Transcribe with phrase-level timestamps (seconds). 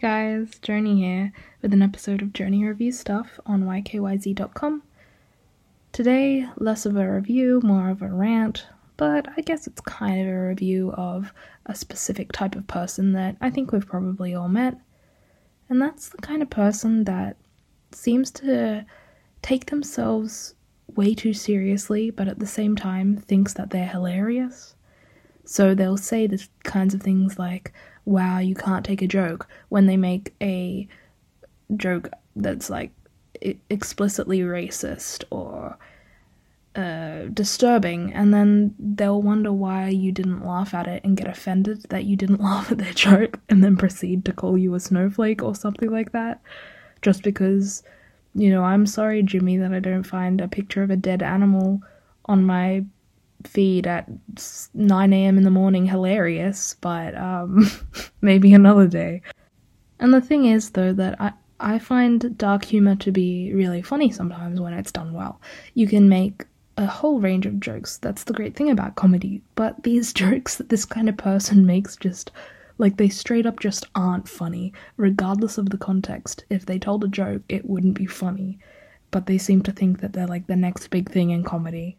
[0.00, 4.84] guys, Journey here with an episode of Journey Review Stuff on ykyz.com.
[5.90, 8.64] Today, less of a review, more of a rant,
[8.96, 11.32] but I guess it's kind of a review of
[11.66, 14.78] a specific type of person that I think we've probably all met.
[15.68, 17.36] And that's the kind of person that
[17.90, 18.86] seems to
[19.42, 20.54] take themselves
[20.94, 24.76] way too seriously, but at the same time thinks that they're hilarious.
[25.44, 27.72] So they'll say the kinds of things like,
[28.08, 30.88] wow, you can't take a joke when they make a
[31.76, 32.90] joke that's like
[33.68, 35.76] explicitly racist or
[36.74, 41.82] uh, disturbing, and then they'll wonder why you didn't laugh at it and get offended
[41.90, 45.42] that you didn't laugh at their joke, and then proceed to call you a snowflake
[45.42, 46.40] or something like that,
[47.02, 47.82] just because,
[48.34, 51.82] you know, I'm sorry, Jimmy, that I don't find a picture of a dead animal
[52.24, 52.84] on my
[53.44, 54.08] feed at
[54.74, 55.38] 9 a.m.
[55.38, 57.70] in the morning hilarious, but um,
[58.20, 59.22] maybe another day.
[60.00, 64.10] And the thing is, though, that I, I find dark humor to be really funny
[64.10, 65.40] sometimes when it's done well.
[65.74, 66.44] You can make
[66.76, 67.98] a whole range of jokes.
[67.98, 69.42] That's the great thing about comedy.
[69.54, 72.30] But these jokes that this kind of person makes just
[72.78, 76.44] like they straight up just aren't funny, regardless of the context.
[76.48, 78.60] If they told a joke, it wouldn't be funny.
[79.10, 81.98] But they seem to think that they're like the next big thing in comedy.